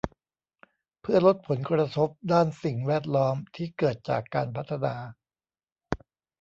[1.01, 4.95] เพื่อลดผลกระทบด้านสิ่งแวดล้อมที่เกิดจากการพัฒนา